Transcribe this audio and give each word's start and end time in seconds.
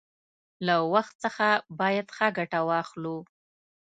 له 0.65 0.75
وخت 0.93 1.13
څخه 1.23 1.47
باید 1.79 2.07
ښه 2.15 2.27
گټه 2.37 2.59
واخلو. 2.69 3.17